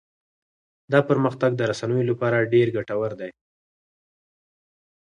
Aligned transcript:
دا 0.91 0.99
پرمختګ 1.09 1.51
د 1.55 1.61
رسنيو 1.71 2.07
لپاره 2.11 2.49
ډېر 2.53 2.67
ګټور 2.77 3.11
دی. 3.19 3.31